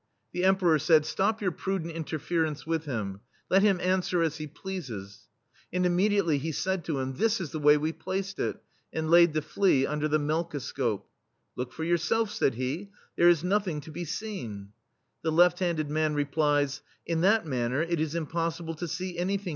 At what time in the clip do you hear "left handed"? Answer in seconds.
15.31-15.91